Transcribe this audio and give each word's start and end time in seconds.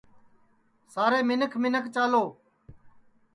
سارے 0.93 1.19
منکھ 1.29 1.55
منکھ 1.61 1.87
چالو 1.95 2.23